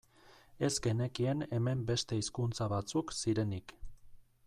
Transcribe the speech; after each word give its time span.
Ez 0.67 0.77
genekien 0.85 1.45
hemen 1.57 1.85
beste 1.91 2.19
hizkuntza 2.23 2.71
batzuk 2.75 3.15
zirenik. 3.19 3.79